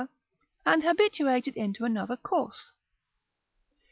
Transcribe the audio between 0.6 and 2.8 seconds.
and habituated into another course.